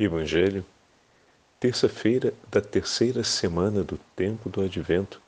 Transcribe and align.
Evangelho, 0.00 0.64
terça-feira 1.58 2.32
da 2.48 2.60
terceira 2.60 3.24
semana 3.24 3.82
do 3.82 3.98
tempo 4.14 4.48
do 4.48 4.60
Advento, 4.60 5.20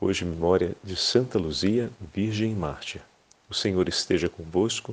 hoje 0.00 0.24
memória 0.24 0.74
de 0.82 0.96
Santa 0.96 1.38
Luzia, 1.38 1.88
Virgem 2.12 2.52
Mártir. 2.52 3.00
O 3.48 3.54
Senhor 3.54 3.88
esteja 3.88 4.28
convosco, 4.28 4.92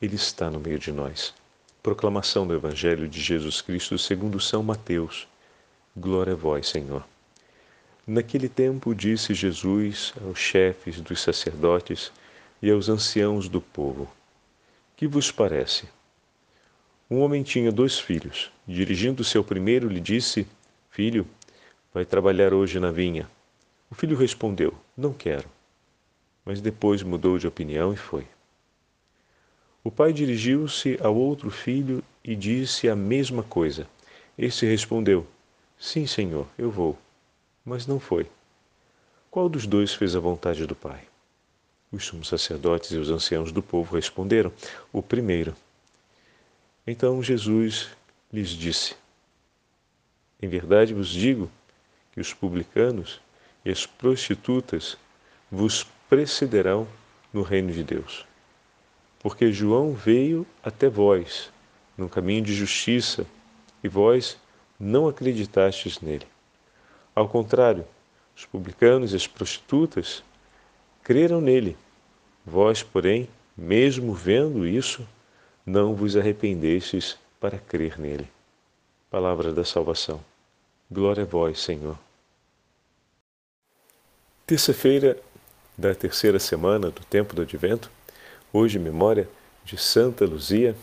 Ele 0.00 0.14
está 0.14 0.50
no 0.50 0.60
meio 0.60 0.78
de 0.78 0.92
nós. 0.92 1.32
Proclamação 1.82 2.46
do 2.46 2.54
Evangelho 2.54 3.08
de 3.08 3.18
Jesus 3.18 3.62
Cristo 3.62 3.96
segundo 3.96 4.38
São 4.38 4.62
Mateus. 4.62 5.26
Glória 5.96 6.34
a 6.34 6.36
vós, 6.36 6.68
Senhor. 6.68 7.02
Naquele 8.06 8.50
tempo 8.50 8.94
disse 8.94 9.32
Jesus 9.32 10.12
aos 10.22 10.38
chefes 10.38 11.00
dos 11.00 11.22
sacerdotes 11.22 12.12
e 12.60 12.70
aos 12.70 12.90
anciãos 12.90 13.48
do 13.48 13.62
povo: 13.62 14.06
Que 14.98 15.06
vos 15.06 15.32
parece? 15.32 15.88
Um 17.10 17.22
homem 17.22 17.42
tinha 17.42 17.72
dois 17.72 17.98
filhos. 17.98 18.52
Dirigindo-se 18.68 19.36
ao 19.36 19.42
primeiro, 19.42 19.88
lhe 19.88 20.00
disse: 20.00 20.46
Filho, 20.90 21.26
vai 21.92 22.04
trabalhar 22.04 22.54
hoje 22.54 22.78
na 22.78 22.92
vinha. 22.92 23.28
O 23.90 23.96
filho 23.96 24.16
respondeu: 24.16 24.72
Não 24.96 25.12
quero. 25.12 25.48
Mas 26.44 26.60
depois 26.60 27.02
mudou 27.02 27.36
de 27.36 27.48
opinião 27.48 27.92
e 27.92 27.96
foi. 27.96 28.24
O 29.82 29.90
pai 29.90 30.12
dirigiu-se 30.12 30.98
ao 31.02 31.16
outro 31.16 31.50
filho 31.50 32.00
e 32.22 32.36
disse 32.36 32.88
a 32.88 32.94
mesma 32.94 33.42
coisa. 33.42 33.88
Este 34.38 34.64
respondeu: 34.64 35.26
Sim, 35.76 36.06
senhor, 36.06 36.46
eu 36.56 36.70
vou. 36.70 36.96
Mas 37.64 37.88
não 37.88 37.98
foi. 37.98 38.28
Qual 39.32 39.48
dos 39.48 39.66
dois 39.66 39.92
fez 39.92 40.14
a 40.14 40.20
vontade 40.20 40.64
do 40.64 40.76
pai? 40.76 41.00
Os 41.90 42.04
sumos 42.04 42.28
sacerdotes 42.28 42.92
e 42.92 42.98
os 42.98 43.10
anciãos 43.10 43.50
do 43.50 43.62
povo 43.62 43.96
responderam: 43.96 44.52
O 44.92 45.02
primeiro. 45.02 45.56
Então 46.90 47.22
Jesus 47.22 47.88
lhes 48.32 48.48
disse: 48.48 48.96
Em 50.42 50.48
verdade 50.48 50.92
vos 50.92 51.06
digo 51.06 51.48
que 52.10 52.20
os 52.20 52.34
publicanos 52.34 53.20
e 53.64 53.70
as 53.70 53.86
prostitutas 53.86 54.98
vos 55.48 55.86
precederão 56.08 56.88
no 57.32 57.42
reino 57.42 57.70
de 57.70 57.84
Deus. 57.84 58.26
Porque 59.20 59.52
João 59.52 59.92
veio 59.92 60.44
até 60.64 60.88
vós 60.88 61.52
num 61.96 62.08
caminho 62.08 62.42
de 62.42 62.52
justiça 62.52 63.24
e 63.84 63.88
vós 63.88 64.36
não 64.76 65.06
acreditastes 65.06 66.00
nele. 66.00 66.26
Ao 67.14 67.28
contrário, 67.28 67.86
os 68.36 68.44
publicanos 68.46 69.12
e 69.12 69.16
as 69.16 69.28
prostitutas 69.28 70.24
creram 71.04 71.40
nele. 71.40 71.76
Vós, 72.44 72.82
porém, 72.82 73.28
mesmo 73.56 74.12
vendo 74.12 74.66
isso, 74.66 75.06
não 75.70 75.94
vos 75.94 76.16
arrependestes 76.16 77.16
para 77.38 77.56
crer 77.56 77.98
nele. 77.98 78.28
Palavra 79.08 79.52
da 79.52 79.64
salvação. 79.64 80.20
Glória 80.90 81.22
a 81.22 81.26
vós, 81.26 81.60
Senhor. 81.60 81.96
Terça-feira 84.44 85.16
da 85.78 85.94
terceira 85.94 86.40
semana 86.40 86.90
do 86.90 87.04
tempo 87.04 87.36
do 87.36 87.42
Advento, 87.42 87.88
hoje 88.52 88.80
memória 88.80 89.28
de 89.64 89.78
Santa 89.78 90.24
Luzia, 90.24 90.74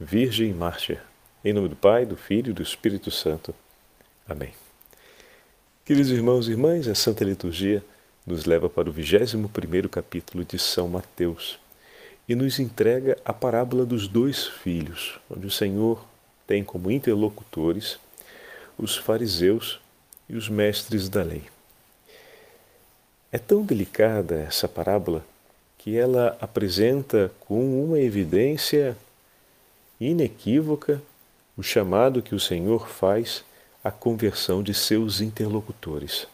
Virgem 0.00 0.54
Mártir. 0.54 1.02
Em 1.44 1.52
nome 1.52 1.68
do 1.68 1.76
Pai, 1.76 2.06
do 2.06 2.16
Filho 2.16 2.50
e 2.50 2.54
do 2.54 2.62
Espírito 2.62 3.10
Santo. 3.10 3.54
Amém. 4.26 4.54
Queridos 5.84 6.10
irmãos 6.10 6.48
e 6.48 6.52
irmãs, 6.52 6.88
a 6.88 6.94
Santa 6.94 7.24
Liturgia 7.24 7.84
nos 8.26 8.46
leva 8.46 8.70
para 8.70 8.88
o 8.88 8.94
21º 8.94 9.88
capítulo 9.88 10.46
de 10.46 10.58
São 10.58 10.88
Mateus 10.88 11.59
e 12.30 12.34
nos 12.36 12.60
entrega 12.60 13.18
a 13.24 13.32
parábola 13.32 13.84
dos 13.84 14.06
dois 14.06 14.46
filhos, 14.46 15.18
onde 15.28 15.48
o 15.48 15.50
Senhor 15.50 16.00
tem 16.46 16.62
como 16.62 16.88
interlocutores 16.88 17.98
os 18.78 18.96
fariseus 18.96 19.80
e 20.28 20.36
os 20.36 20.48
mestres 20.48 21.08
da 21.08 21.24
lei. 21.24 21.42
É 23.32 23.38
tão 23.38 23.64
delicada 23.64 24.36
essa 24.36 24.68
parábola 24.68 25.24
que 25.76 25.98
ela 25.98 26.38
apresenta 26.40 27.32
com 27.40 27.84
uma 27.84 27.98
evidência 27.98 28.96
inequívoca 30.00 31.02
o 31.56 31.64
chamado 31.64 32.22
que 32.22 32.36
o 32.36 32.38
Senhor 32.38 32.86
faz 32.88 33.44
à 33.82 33.90
conversão 33.90 34.62
de 34.62 34.72
seus 34.72 35.20
interlocutores. 35.20 36.28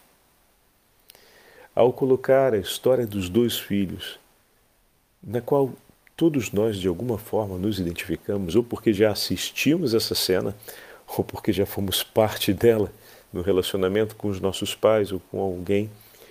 Ao 1.73 1.91
colocar 1.91 2.53
a 2.53 2.59
história 2.59 3.07
dos 3.07 3.29
dois 3.29 3.57
filhos, 3.57 4.19
na 5.23 5.41
qual 5.41 5.73
todos 6.17 6.51
nós 6.51 6.77
de 6.77 6.87
alguma 6.87 7.19
forma 7.19 7.59
nos 7.59 7.79
identificamos, 7.79 8.55
ou 8.55 8.63
porque 8.63 8.91
já 8.91 9.11
assistimos 9.11 9.93
essa 9.93 10.15
cena, 10.15 10.55
ou 11.07 11.23
porque 11.23 11.53
já 11.53 11.65
fomos 11.65 12.01
parte 12.01 12.51
dela 12.51 12.91
no 13.31 13.43
relacionamento 13.43 14.15
com 14.15 14.27
os 14.27 14.41
nossos 14.41 14.73
pais 14.73 15.11
ou 15.11 15.21
com 15.31 15.39
alguém 15.39 15.89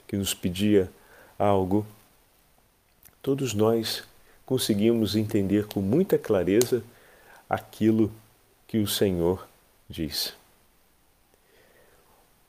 que 0.09 0.17
nos 0.17 0.35
pedia 0.35 0.91
algo, 1.39 1.87
todos 3.23 3.55
nós 3.55 4.03
conseguimos 4.45 5.15
entender 5.15 5.67
com 5.67 5.81
muita 5.81 6.19
clareza 6.19 6.83
aquilo 7.49 8.13
que 8.67 8.79
o 8.79 8.89
Senhor 8.89 9.47
diz. 9.89 10.35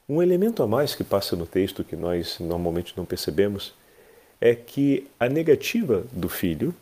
Um 0.10 0.24
elemento 0.24 0.64
a 0.64 0.68
mais 0.68 0.96
que 0.96 1.04
passa 1.04 1.36
no 1.36 1.46
texto 1.46 1.84
que 1.84 1.96
nós 1.96 2.40
normalmente 2.40 2.94
não 2.98 3.06
percebemos 3.06 3.74
é 4.40 4.56
que 4.56 5.08
a 5.20 5.28
negativa 5.28 6.04
do 6.12 6.30
filho 6.30 6.74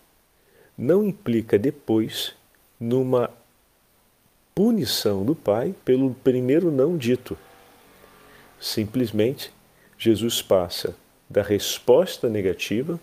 não 0.77 1.05
implica 1.05 1.57
depois 1.57 2.35
numa 2.79 3.29
punição 4.53 5.23
do 5.25 5.35
pai 5.35 5.73
pelo 5.83 6.13
primeiro 6.15 6.71
não 6.71 6.97
dito. 6.97 7.37
Simplesmente, 8.59 9.51
Jesus 9.97 10.41
passa 10.41 10.95
da 11.29 11.41
resposta 11.41 12.29
negativa 12.29 12.99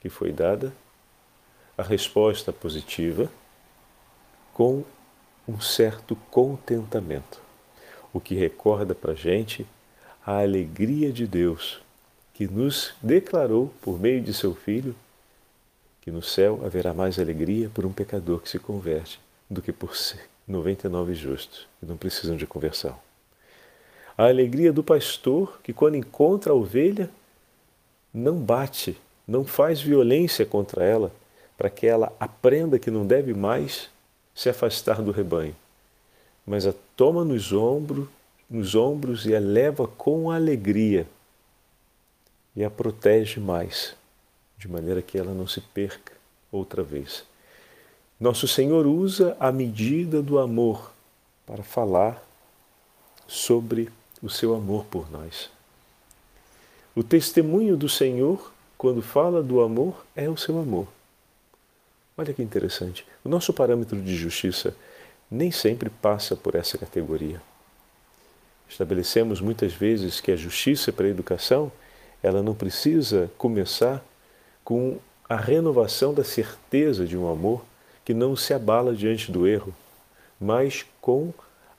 que 0.00 0.08
foi 0.08 0.32
dada 0.32 0.72
à 1.76 1.82
resposta 1.82 2.52
positiva 2.52 3.30
com 4.52 4.84
um 5.48 5.60
certo 5.60 6.16
contentamento, 6.30 7.40
o 8.12 8.20
que 8.20 8.34
recorda 8.34 8.94
para 8.94 9.12
a 9.12 9.16
gente 9.16 9.66
a 10.24 10.40
alegria 10.40 11.12
de 11.12 11.26
Deus 11.26 11.80
que 12.34 12.46
nos 12.46 12.94
declarou 13.02 13.72
por 13.80 13.98
meio 13.98 14.20
de 14.20 14.34
seu 14.34 14.54
Filho 14.54 14.94
que 16.06 16.10
no 16.12 16.22
céu 16.22 16.60
haverá 16.64 16.94
mais 16.94 17.18
alegria 17.18 17.68
por 17.68 17.84
um 17.84 17.90
pecador 17.92 18.38
que 18.38 18.48
se 18.48 18.60
converte 18.60 19.18
do 19.50 19.60
que 19.60 19.72
por 19.72 19.90
99 20.46 21.12
justos 21.16 21.66
que 21.80 21.84
não 21.84 21.96
precisam 21.96 22.36
de 22.36 22.46
conversão. 22.46 22.96
A 24.16 24.28
alegria 24.28 24.72
do 24.72 24.84
pastor 24.84 25.58
que, 25.64 25.72
quando 25.72 25.96
encontra 25.96 26.52
a 26.52 26.54
ovelha, 26.54 27.10
não 28.14 28.38
bate, 28.38 28.96
não 29.26 29.44
faz 29.44 29.80
violência 29.80 30.46
contra 30.46 30.84
ela, 30.84 31.10
para 31.58 31.68
que 31.68 31.88
ela 31.88 32.12
aprenda 32.20 32.78
que 32.78 32.88
não 32.88 33.04
deve 33.04 33.34
mais 33.34 33.90
se 34.32 34.48
afastar 34.48 35.02
do 35.02 35.10
rebanho, 35.10 35.56
mas 36.46 36.68
a 36.68 36.74
toma 36.96 37.24
nos 37.24 37.52
ombros, 37.52 38.06
nos 38.48 38.76
ombros 38.76 39.26
e 39.26 39.34
a 39.34 39.40
leva 39.40 39.88
com 39.88 40.30
alegria 40.30 41.04
e 42.54 42.62
a 42.62 42.70
protege 42.70 43.40
mais 43.40 43.96
de 44.58 44.68
maneira 44.68 45.02
que 45.02 45.18
ela 45.18 45.32
não 45.32 45.46
se 45.46 45.60
perca 45.60 46.12
outra 46.50 46.82
vez. 46.82 47.24
Nosso 48.18 48.48
Senhor 48.48 48.86
usa 48.86 49.36
a 49.38 49.52
medida 49.52 50.22
do 50.22 50.38
amor 50.38 50.92
para 51.44 51.62
falar 51.62 52.22
sobre 53.26 53.90
o 54.22 54.30
seu 54.30 54.54
amor 54.54 54.84
por 54.86 55.10
nós. 55.10 55.50
O 56.94 57.02
testemunho 57.02 57.76
do 57.76 57.88
Senhor, 57.88 58.52
quando 58.78 59.02
fala 59.02 59.42
do 59.42 59.60
amor, 59.60 60.06
é 60.14 60.28
o 60.28 60.36
seu 60.36 60.58
amor. 60.58 60.88
Olha 62.16 62.32
que 62.32 62.42
interessante. 62.42 63.06
O 63.22 63.28
nosso 63.28 63.52
parâmetro 63.52 64.00
de 64.00 64.16
justiça 64.16 64.74
nem 65.30 65.50
sempre 65.50 65.90
passa 65.90 66.34
por 66.34 66.54
essa 66.54 66.78
categoria. 66.78 67.42
Estabelecemos 68.68 69.40
muitas 69.40 69.72
vezes 69.74 70.20
que 70.20 70.32
a 70.32 70.36
justiça 70.36 70.92
para 70.92 71.06
a 71.06 71.10
educação, 71.10 71.70
ela 72.22 72.42
não 72.42 72.54
precisa 72.54 73.30
começar 73.36 74.02
com 74.66 74.98
a 75.28 75.36
renovação 75.36 76.12
da 76.12 76.24
certeza 76.24 77.06
de 77.06 77.16
um 77.16 77.30
amor 77.30 77.64
que 78.04 78.12
não 78.12 78.34
se 78.34 78.52
abala 78.52 78.96
diante 78.96 79.30
do 79.30 79.46
erro, 79.46 79.72
mas 80.40 80.84
com 81.00 81.32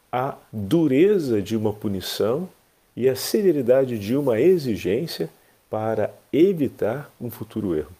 a 0.10 0.38
dureza 0.54 1.42
de 1.42 1.58
uma 1.58 1.74
punição 1.74 2.48
e 2.96 3.10
a 3.10 3.16
severidade 3.16 4.00
de 4.00 4.16
uma 4.16 4.40
exigência 4.40 5.30
para 5.70 6.14
evitar 6.32 7.12
um 7.20 7.30
futuro 7.30 7.76
erro. 7.76 7.92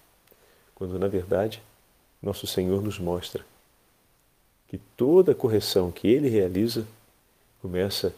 Quando, 0.74 0.98
na 0.98 1.10
verdade, 1.10 1.62
nosso 2.24 2.48
Senhor 2.48 2.82
nos 2.82 2.98
mostra 2.98 3.46
que 4.70 4.78
toda 4.96 5.36
correção 5.36 5.92
que 5.92 6.08
ele 6.08 6.30
realiza 6.30 6.88
começa 7.62 8.14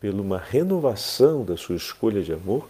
por 0.00 0.08
uma 0.14 0.38
renovação 0.38 1.44
da 1.44 1.54
sua 1.54 1.76
escolha 1.76 2.22
de 2.22 2.32
amor 2.32 2.66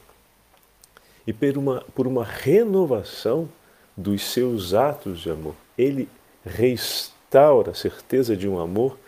e 1.26 1.32
por 1.32 1.56
uma, 1.56 1.80
por 1.94 2.06
uma 2.06 2.24
renovação 2.24 3.48
dos 3.96 4.22
seus 4.22 4.74
atos 4.74 5.20
de 5.20 5.30
amor. 5.30 5.54
Ele 5.76 6.08
restaura 6.44 7.70
a 7.70 7.74
certeza 7.74 8.36
de 8.36 8.48
um 8.48 8.58
amor 8.58 8.98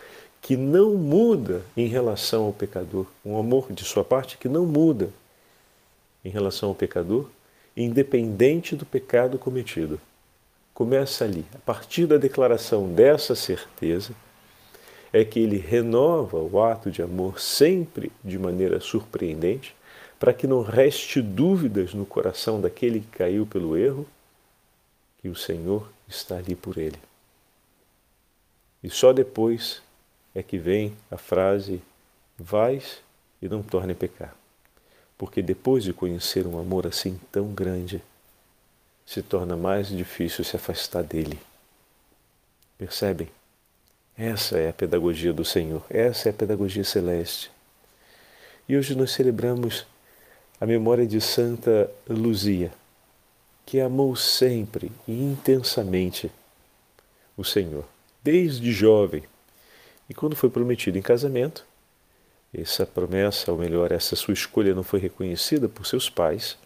que 0.40 0.56
não 0.56 0.94
muda 0.94 1.62
em 1.76 1.86
relação 1.86 2.44
ao 2.44 2.52
pecador, 2.52 3.06
um 3.24 3.36
amor 3.36 3.72
de 3.72 3.84
sua 3.84 4.04
parte 4.04 4.38
que 4.38 4.48
não 4.48 4.64
muda 4.64 5.10
em 6.24 6.28
relação 6.28 6.68
ao 6.68 6.74
pecador, 6.74 7.28
independente 7.76 8.74
do 8.76 8.86
pecado 8.86 9.38
cometido. 9.38 10.00
Começa 10.72 11.24
ali, 11.24 11.44
a 11.54 11.58
partir 11.58 12.06
da 12.06 12.16
declaração 12.16 12.88
dessa 12.88 13.34
certeza, 13.34 14.12
é 15.12 15.24
que 15.24 15.40
ele 15.40 15.56
renova 15.56 16.38
o 16.38 16.62
ato 16.62 16.90
de 16.90 17.02
amor 17.02 17.40
sempre 17.40 18.12
de 18.22 18.38
maneira 18.38 18.80
surpreendente, 18.80 19.74
para 20.18 20.32
que 20.32 20.46
não 20.46 20.62
reste 20.62 21.20
dúvidas 21.20 21.92
no 21.92 22.06
coração 22.06 22.60
daquele 22.60 23.00
que 23.00 23.18
caiu 23.18 23.46
pelo 23.46 23.76
erro, 23.76 24.06
que 25.20 25.28
o 25.28 25.36
Senhor 25.36 25.88
está 26.08 26.36
ali 26.36 26.54
por 26.54 26.78
ele. 26.78 26.98
E 28.82 28.88
só 28.88 29.12
depois 29.12 29.82
é 30.34 30.42
que 30.42 30.58
vem 30.58 30.96
a 31.10 31.16
frase: 31.16 31.82
vais 32.38 32.98
e 33.40 33.48
não 33.48 33.62
torne 33.62 33.94
pecar. 33.94 34.34
Porque 35.18 35.42
depois 35.42 35.82
de 35.82 35.92
conhecer 35.92 36.46
um 36.46 36.58
amor 36.58 36.86
assim 36.86 37.18
tão 37.32 37.48
grande, 37.48 38.02
se 39.04 39.22
torna 39.22 39.56
mais 39.56 39.88
difícil 39.88 40.44
se 40.44 40.56
afastar 40.56 41.02
dele. 41.02 41.38
Percebem? 42.76 43.28
Essa 44.16 44.58
é 44.58 44.70
a 44.70 44.72
pedagogia 44.72 45.32
do 45.32 45.44
Senhor, 45.44 45.84
essa 45.90 46.28
é 46.28 46.30
a 46.30 46.34
pedagogia 46.34 46.84
celeste. 46.84 47.50
E 48.68 48.76
hoje 48.76 48.94
nós 48.94 49.12
celebramos 49.12 49.86
a 50.60 50.66
memória 50.66 51.06
de 51.06 51.20
Santa 51.20 51.90
Luzia, 52.08 52.72
que 53.64 53.80
amou 53.80 54.16
sempre 54.16 54.90
e 55.06 55.12
intensamente 55.12 56.30
o 57.36 57.44
Senhor, 57.44 57.84
desde 58.22 58.72
jovem, 58.72 59.22
e 60.08 60.14
quando 60.14 60.36
foi 60.36 60.48
prometido 60.48 60.96
em 60.96 61.02
casamento, 61.02 61.66
essa 62.54 62.86
promessa, 62.86 63.52
ou 63.52 63.58
melhor, 63.58 63.92
essa 63.92 64.16
sua 64.16 64.32
escolha 64.32 64.74
não 64.74 64.82
foi 64.82 65.00
reconhecida 65.00 65.68
por 65.68 65.84
seus 65.84 66.08
pais, 66.08 66.56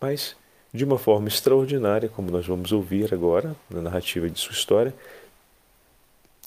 mas 0.00 0.36
de 0.72 0.84
uma 0.84 0.98
forma 0.98 1.28
extraordinária, 1.28 2.08
como 2.08 2.30
nós 2.30 2.46
vamos 2.46 2.70
ouvir 2.70 3.12
agora 3.14 3.56
na 3.68 3.80
narrativa 3.80 4.28
de 4.28 4.38
sua 4.38 4.52
história, 4.52 4.94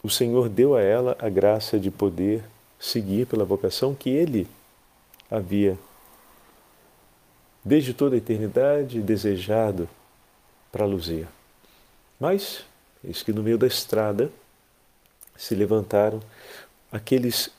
o 0.04 0.10
Senhor 0.10 0.50
deu 0.50 0.76
a 0.76 0.82
ela 0.82 1.16
a 1.20 1.30
graça 1.30 1.80
de 1.80 1.90
poder 1.90 2.44
seguir 2.80 3.26
pela 3.26 3.46
vocação 3.46 3.96
que 3.96 4.10
ele 4.10 4.48
havia, 5.32 5.78
desde 7.64 7.94
toda 7.94 8.16
a 8.16 8.18
eternidade, 8.18 9.02
desejado 9.02 9.90
para 10.72 10.86
Luzia. 10.86 11.28
Mas, 12.20 12.66
eis 13.04 13.22
que 13.22 13.32
no 13.32 13.44
meio 13.44 13.58
da 13.58 13.68
estrada, 13.68 14.32
se 15.36 15.56
levantaram 15.56 16.22
aqueles 16.92 17.50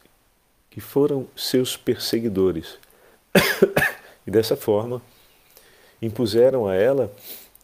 que 0.71 0.81
foram 0.81 1.27
seus 1.37 1.77
perseguidores. 1.77 2.79
e 4.27 4.31
dessa 4.31 4.57
forma 4.57 5.01
impuseram 6.01 6.67
a 6.67 6.75
ela 6.75 7.13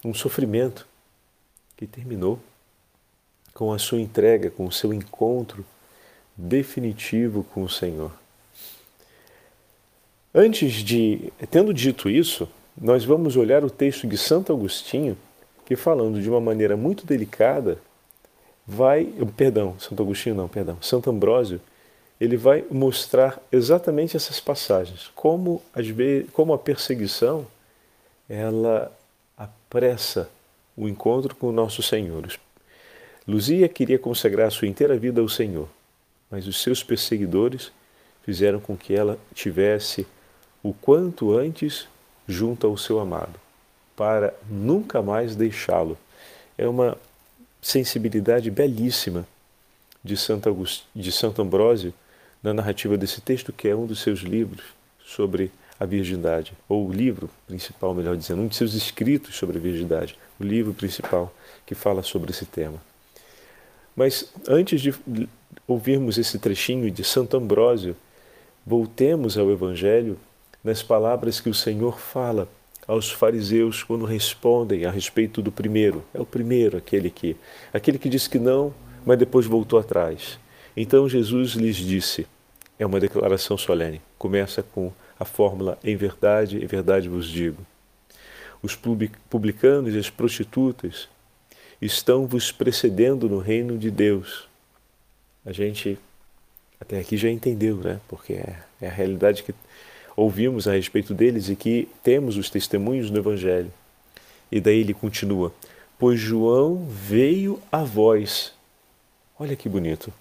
um 0.04 0.14
sofrimento 0.14 0.87
que 1.76 1.87
terminou 1.87 2.40
com 3.52 3.72
a 3.72 3.78
sua 3.78 4.00
entrega, 4.00 4.50
com 4.50 4.66
o 4.66 4.72
seu 4.72 4.92
encontro 4.92 5.64
definitivo 6.37 7.44
com 7.44 7.62
o 7.62 7.69
Senhor. 7.69 8.19
Antes 10.32 10.75
de, 10.75 11.32
tendo 11.50 11.75
dito 11.75 12.09
isso, 12.09 12.49
nós 12.81 13.05
vamos 13.05 13.37
olhar 13.37 13.65
o 13.65 13.71
texto 13.71 14.06
de 14.06 14.17
Santo 14.17 14.53
Agostinho, 14.53 15.19
que 15.67 15.75
falando 15.75 16.23
de 16.23 16.31
uma 16.31 16.41
maneira 16.41 16.77
muito 16.77 17.05
delicada, 17.05 17.79
vai, 18.65 19.06
perdão, 19.37 19.75
Santo 19.81 20.00
Agostinho 20.00 20.37
não, 20.37 20.47
perdão, 20.47 20.81
Santo 20.81 21.11
Ambrósio, 21.11 21.61
ele 22.21 22.37
vai 22.37 22.65
mostrar 22.71 23.43
exatamente 23.50 24.17
essas 24.17 24.38
passagens, 24.38 25.11
como, 25.17 25.61
vezes, 25.75 26.31
como 26.33 26.53
a 26.53 26.59
perseguição 26.59 27.44
ela 28.29 28.97
apressa 29.37 30.31
o 30.76 30.88
encontro 30.88 31.35
com 31.35 31.49
o 31.49 31.53
nosso 31.53 31.83
Senhor. 31.83 32.29
Luzia 33.26 33.69
queria 33.69 33.99
consagrar 33.99 34.53
sua 34.53 34.69
inteira 34.69 34.97
vida 34.97 35.21
ao 35.21 35.29
Senhor, 35.29 35.69
mas 36.31 36.47
os 36.47 36.62
seus 36.62 36.85
perseguidores 36.85 37.73
fizeram 38.23 38.61
com 38.61 38.76
que 38.76 38.94
ela 38.94 39.19
tivesse 39.35 40.06
o 40.62 40.73
quanto 40.73 41.37
antes 41.37 41.89
junto 42.27 42.67
ao 42.67 42.77
seu 42.77 43.01
amado, 43.01 43.39
para 43.97 44.35
nunca 44.49 45.03
mais 45.03 45.35
deixá-lo. 45.35 45.97
É 46.57 46.69
uma 46.69 46.97
sensibilidade 47.61 48.51
belíssima 48.51 49.27
de 50.03 50.17
Santo, 50.17 50.67
de 50.95 51.12
Santo 51.12 51.43
Ambrósio 51.43 51.93
na 52.43 52.55
narrativa 52.55 52.97
desse 52.97 53.21
texto, 53.21 53.53
que 53.53 53.69
é 53.69 53.77
um 53.77 53.87
dos 53.87 54.01
seus 54.01 54.21
livros 54.21 54.65
sobre 55.05 55.51
a 55.79 55.85
virgindade, 55.85 56.53
ou 56.69 56.89
o 56.89 56.93
livro 56.93 57.31
principal, 57.47 57.95
melhor 57.95 58.17
dizendo, 58.17 58.43
um 58.43 58.47
de 58.47 58.55
seus 58.55 58.75
escritos 58.75 59.35
sobre 59.37 59.59
a 59.59 59.61
virgindade, 59.61 60.17
o 60.39 60.45
livro 60.45 60.75
principal 60.75 61.33
que 61.65 61.75
fala 61.75 62.03
sobre 62.03 62.31
esse 62.31 62.45
tema. 62.45 62.81
Mas 63.97 64.31
antes 64.47 64.81
de 64.81 64.95
ouvirmos 65.67 66.19
esse 66.19 66.39
trechinho 66.39 66.91
de 66.91 67.03
Santo 67.03 67.37
Ambrósio, 67.37 67.97
voltemos 68.65 69.37
ao 69.39 69.51
Evangelho 69.51 70.19
nas 70.62 70.83
palavras 70.83 71.41
que 71.41 71.49
o 71.49 71.55
Senhor 71.55 71.99
fala 71.99 72.49
aos 72.87 73.11
fariseus 73.11 73.83
quando 73.83 74.05
respondem 74.05 74.85
a 74.85 74.91
respeito 74.91 75.41
do 75.41 75.53
primeiro. 75.53 76.05
É 76.12 76.21
o 76.21 76.27
primeiro 76.27 76.77
aquele 76.77 77.11
que, 77.11 77.37
aquele 77.73 77.99
que 77.99 78.09
disse 78.09 78.29
que 78.29 78.39
não, 78.39 78.75
mas 79.05 79.19
depois 79.19 79.47
voltou 79.47 79.79
atrás. 79.79 80.39
Então 80.77 81.09
Jesus 81.09 81.53
lhes 81.53 81.77
disse, 81.77 82.27
é 82.79 82.87
uma 82.87 83.01
declaração 83.01 83.57
solene, 83.57 84.01
começa 84.19 84.62
com 84.62 84.93
a 85.19 85.25
fórmula 85.25 85.79
em 85.85 85.97
verdade, 85.97 86.62
em 86.62 86.67
verdade 86.67 87.09
vos 87.09 87.29
digo. 87.29 87.65
Os 88.62 88.77
publicanos 88.77 89.95
e 89.95 89.99
as 89.99 90.11
prostitutas 90.11 91.09
estão 91.81 92.27
vos 92.27 92.53
precedendo 92.53 93.29
no 93.29 93.39
reino 93.39 93.79
de 93.79 93.91
Deus. 93.91 94.49
A 95.45 95.53
gente 95.53 95.99
até 96.81 96.99
aqui 96.99 97.17
já 97.17 97.31
entendeu, 97.31 97.77
né? 97.77 98.01
Porque 98.09 98.35
é, 98.35 98.62
é 98.81 98.89
a 98.89 98.93
realidade 98.93 99.43
que 99.43 99.55
ouvimos 100.20 100.69
a 100.69 100.72
respeito 100.72 101.14
deles 101.14 101.49
e 101.49 101.56
que 101.56 101.88
temos 102.02 102.37
os 102.37 102.50
testemunhos 102.50 103.11
no 103.11 103.19
Evangelho. 103.19 103.72
E 104.52 104.61
daí 104.61 104.81
ele 104.81 104.93
continua: 104.93 105.52
Pois 105.99 106.20
João 106.20 106.84
veio 106.84 107.61
a 107.72 107.82
vós. 107.82 108.52
Olha 109.38 109.56
que 109.56 109.69
bonito. 109.69 110.12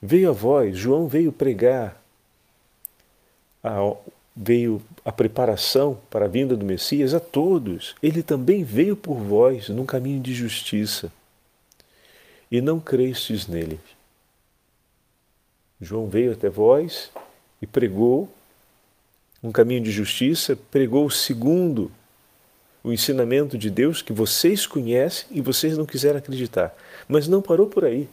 Veio 0.00 0.28
a 0.28 0.32
vós, 0.32 0.76
João 0.76 1.06
veio 1.06 1.32
pregar, 1.32 1.96
a, 3.62 3.94
veio 4.36 4.82
a 5.04 5.12
preparação 5.12 5.98
para 6.10 6.24
a 6.26 6.28
vinda 6.28 6.56
do 6.56 6.64
Messias 6.64 7.14
a 7.14 7.20
todos. 7.20 7.94
Ele 8.02 8.22
também 8.22 8.62
veio 8.62 8.96
por 8.96 9.14
vós 9.14 9.68
num 9.68 9.86
caminho 9.86 10.20
de 10.20 10.34
justiça. 10.34 11.10
E 12.50 12.60
não 12.60 12.78
crestes 12.78 13.46
nele. 13.46 13.80
João 15.80 16.08
veio 16.08 16.32
até 16.32 16.50
vós 16.50 17.10
e 17.62 17.66
pregou 17.66 18.28
um 19.42 19.50
caminho 19.50 19.82
de 19.82 19.90
justiça, 19.90 20.56
pregou 20.70 21.10
segundo 21.10 21.90
o 22.84 22.92
ensinamento 22.92 23.58
de 23.58 23.70
Deus 23.70 24.02
que 24.02 24.12
vocês 24.12 24.66
conhecem 24.66 25.26
e 25.30 25.40
vocês 25.40 25.76
não 25.76 25.84
quiseram 25.84 26.18
acreditar. 26.18 26.74
Mas 27.08 27.26
não 27.26 27.42
parou 27.42 27.66
por 27.66 27.84
aí. 27.84 28.08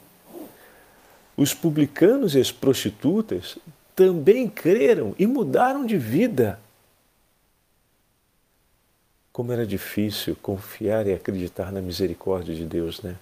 Os 1.37 1.53
publicanos 1.53 2.35
e 2.35 2.39
as 2.39 2.51
prostitutas 2.51 3.57
também 3.95 4.47
creram 4.47 5.15
e 5.17 5.25
mudaram 5.25 5.85
de 5.85 5.97
vida. 5.97 6.59
Como 9.31 9.51
era 9.51 9.65
difícil 9.65 10.35
confiar 10.41 11.07
e 11.07 11.13
acreditar 11.13 11.71
na 11.71 11.81
misericórdia 11.81 12.53
de 12.53 12.65
Deus, 12.65 13.01
né? 13.01 13.15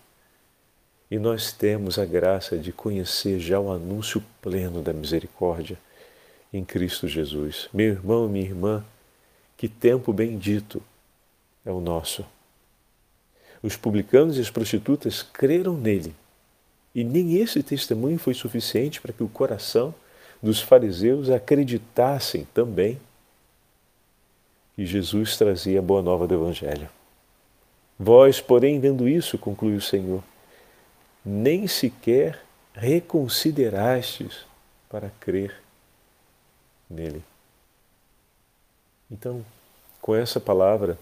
E 1.10 1.18
nós 1.18 1.54
temos 1.54 1.98
a 1.98 2.06
graça 2.06 2.58
de 2.58 2.72
conhecer 2.72 3.40
já 3.40 3.60
o 3.60 3.72
anúncio 3.72 4.22
pleno 4.42 4.82
da 4.82 4.92
misericórdia 4.92 5.78
em 6.54 6.64
Cristo 6.64 7.08
Jesus. 7.08 7.70
Meu 7.74 7.88
irmão, 7.88 8.28
minha 8.28 8.46
irmã, 8.46 8.86
que 9.56 9.68
tempo 9.68 10.14
bendito 10.14 10.82
é 11.66 11.72
o 11.72 11.82
nosso. 11.82 12.26
Os 13.62 13.76
publicanos 13.76 14.38
e 14.38 14.42
as 14.42 14.50
prostitutas 14.50 15.22
creram 15.22 15.76
nele, 15.76 16.16
e 16.94 17.04
nem 17.04 17.38
esse 17.38 17.62
testemunho 17.62 18.18
foi 18.18 18.34
suficiente 18.34 19.02
para 19.02 19.14
que 19.14 19.24
o 19.24 19.30
coração 19.30 19.94
dos 20.42 20.62
fariseus 20.62 21.30
acreditassem 21.30 22.48
também 22.54 23.00
que 24.76 24.86
Jesus 24.86 25.36
trazia 25.36 25.80
a 25.80 25.82
boa 25.82 26.04
nova 26.04 26.28
do 26.28 26.36
Evangelho. 26.36 26.88
Vós, 28.00 28.40
porém, 28.40 28.80
vendo 28.80 29.08
isso, 29.08 29.38
conclui 29.38 29.76
o 29.76 29.82
Senhor, 29.82 30.24
nem 31.26 31.68
sequer 31.68 32.40
reconsiderastes 32.76 34.46
para 34.88 35.10
crer 35.20 35.67
nele. 36.90 37.24
Então, 39.10 39.46
com 40.02 40.16
essa 40.16 40.40
palavra, 40.40 40.98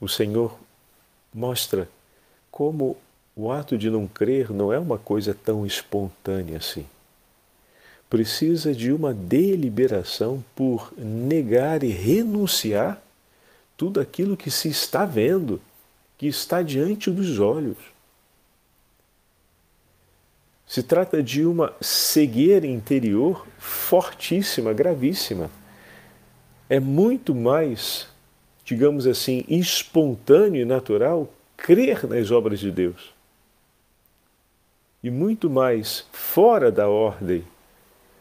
o 0.00 0.08
Senhor 0.08 0.58
mostra 1.32 1.88
como 2.50 2.96
o 3.36 3.50
ato 3.50 3.78
de 3.78 3.88
não 3.88 4.06
crer 4.06 4.50
não 4.50 4.72
é 4.72 4.78
uma 4.78 4.98
coisa 4.98 5.34
tão 5.34 5.64
espontânea 5.64 6.58
assim. 6.58 6.86
Precisa 8.08 8.74
de 8.74 8.92
uma 8.92 9.14
deliberação 9.14 10.44
por 10.54 10.92
negar 10.98 11.84
e 11.84 11.88
renunciar 11.90 13.00
tudo 13.76 14.00
aquilo 14.00 14.36
que 14.36 14.50
se 14.50 14.68
está 14.68 15.04
vendo, 15.04 15.60
que 16.18 16.26
está 16.26 16.60
diante 16.60 17.10
dos 17.10 17.38
olhos. 17.38 17.78
Se 20.70 20.84
trata 20.84 21.20
de 21.20 21.44
uma 21.44 21.74
cegueira 21.80 22.64
interior 22.64 23.44
fortíssima, 23.58 24.72
gravíssima. 24.72 25.50
É 26.68 26.78
muito 26.78 27.34
mais, 27.34 28.06
digamos 28.64 29.04
assim, 29.04 29.44
espontâneo 29.48 30.62
e 30.62 30.64
natural 30.64 31.28
crer 31.56 32.06
nas 32.06 32.30
obras 32.30 32.60
de 32.60 32.70
Deus. 32.70 33.12
E 35.02 35.10
muito 35.10 35.50
mais 35.50 36.06
fora 36.12 36.70
da 36.70 36.88
ordem, 36.88 37.42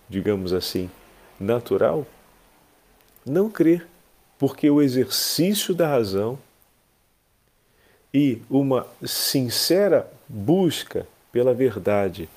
digamos 0.09 0.51
assim, 0.51 0.89
natural, 1.39 2.03
não 3.23 3.47
crer, 3.47 3.85
porque 4.39 4.67
o 4.71 4.81
exercício 4.81 5.75
da 5.75 5.87
razão 5.87 6.39
e 8.11 8.41
uma 8.49 8.87
sincera 9.05 10.11
busca 10.27 11.07
pela 11.31 11.53
verdade 11.53 12.27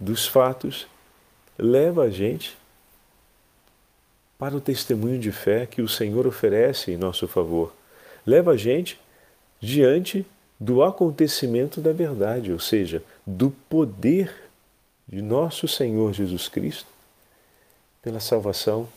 dos 0.00 0.26
fatos 0.26 0.86
leva 1.58 2.04
a 2.04 2.10
gente 2.10 2.56
para 4.38 4.56
o 4.56 4.60
testemunho 4.60 5.18
de 5.18 5.30
fé 5.30 5.66
que 5.66 5.82
o 5.82 5.88
Senhor 5.88 6.26
oferece 6.26 6.90
em 6.90 6.96
nosso 6.96 7.28
favor. 7.28 7.74
Leva 8.24 8.52
a 8.52 8.56
gente 8.56 8.98
diante 9.60 10.24
do 10.58 10.82
acontecimento 10.82 11.80
da 11.80 11.92
verdade, 11.92 12.50
ou 12.50 12.58
seja, 12.58 13.02
do 13.26 13.50
poder 13.68 14.34
de 15.06 15.20
nosso 15.20 15.68
Senhor 15.68 16.14
Jesus 16.14 16.48
Cristo 16.48 16.86
pela 18.00 18.20
salvação 18.20 18.88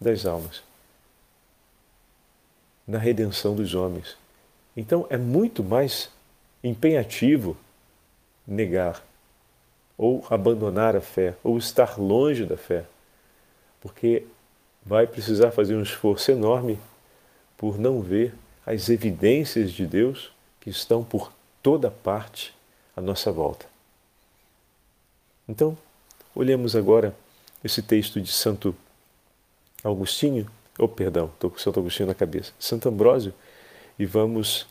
das 0.00 0.24
almas, 0.24 0.62
na 2.86 2.98
redenção 2.98 3.54
dos 3.54 3.74
homens. 3.74 4.16
Então 4.74 5.06
é 5.10 5.18
muito 5.18 5.62
mais 5.62 6.08
empenhativo 6.64 7.54
negar 8.46 9.02
ou 10.00 10.24
abandonar 10.30 10.96
a 10.96 11.00
fé, 11.02 11.34
ou 11.44 11.58
estar 11.58 12.00
longe 12.00 12.46
da 12.46 12.56
fé, 12.56 12.86
porque 13.82 14.24
vai 14.82 15.06
precisar 15.06 15.50
fazer 15.50 15.76
um 15.76 15.82
esforço 15.82 16.30
enorme 16.30 16.78
por 17.54 17.78
não 17.78 18.00
ver 18.00 18.34
as 18.64 18.88
evidências 18.88 19.70
de 19.70 19.84
Deus 19.84 20.32
que 20.58 20.70
estão 20.70 21.04
por 21.04 21.30
toda 21.62 21.90
parte 21.90 22.54
à 22.96 23.00
nossa 23.02 23.30
volta. 23.30 23.66
Então, 25.46 25.76
olhemos 26.34 26.74
agora 26.74 27.14
esse 27.62 27.82
texto 27.82 28.22
de 28.22 28.32
Santo 28.32 28.74
Agostinho, 29.84 30.50
ou 30.78 30.86
oh, 30.86 30.88
perdão, 30.88 31.26
estou 31.26 31.50
com 31.50 31.58
Santo 31.58 31.78
Agostinho 31.78 32.06
na 32.06 32.14
cabeça, 32.14 32.54
Santo 32.58 32.88
Ambrósio, 32.88 33.34
e 33.98 34.06
vamos 34.06 34.66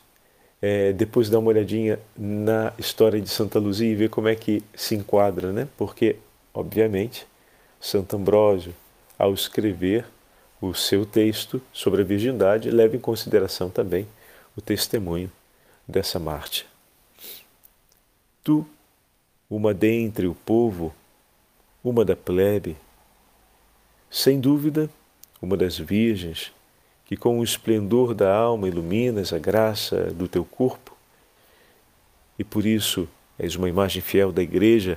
é, 0.62 0.92
depois 0.92 1.30
dar 1.30 1.38
uma 1.38 1.48
olhadinha 1.48 1.98
na 2.16 2.72
história 2.78 3.20
de 3.20 3.28
Santa 3.28 3.58
Luzia 3.58 3.90
e 3.90 3.94
ver 3.94 4.10
como 4.10 4.28
é 4.28 4.34
que 4.34 4.62
se 4.74 4.94
enquadra, 4.94 5.52
né? 5.52 5.66
Porque, 5.76 6.16
obviamente, 6.52 7.26
Santo 7.80 8.16
Ambrósio, 8.16 8.74
ao 9.18 9.32
escrever 9.32 10.04
o 10.60 10.74
seu 10.74 11.06
texto 11.06 11.60
sobre 11.72 12.02
a 12.02 12.04
virgindade, 12.04 12.70
leva 12.70 12.94
em 12.96 13.00
consideração 13.00 13.70
também 13.70 14.06
o 14.56 14.60
testemunho 14.60 15.32
dessa 15.88 16.18
Marte. 16.18 16.66
Tu, 18.44 18.66
uma 19.48 19.72
dentre 19.72 20.26
o 20.26 20.34
povo, 20.34 20.94
uma 21.82 22.04
da 22.04 22.14
plebe, 22.14 22.76
sem 24.10 24.38
dúvida, 24.38 24.90
uma 25.40 25.56
das 25.56 25.78
virgens, 25.78 26.52
que 27.10 27.16
com 27.16 27.40
o 27.40 27.42
esplendor 27.42 28.14
da 28.14 28.32
alma 28.32 28.68
iluminas 28.68 29.32
a 29.32 29.38
graça 29.38 30.12
do 30.12 30.28
teu 30.28 30.44
corpo, 30.44 30.96
e 32.38 32.44
por 32.44 32.64
isso 32.64 33.08
és 33.36 33.56
uma 33.56 33.68
imagem 33.68 34.00
fiel 34.00 34.30
da 34.30 34.40
Igreja, 34.40 34.96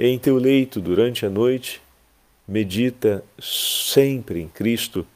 em 0.00 0.18
teu 0.18 0.36
leito 0.36 0.80
durante 0.80 1.24
a 1.24 1.30
noite, 1.30 1.80
medita 2.46 3.24
sempre 3.38 4.42
em 4.42 4.48
Cristo 4.48 5.06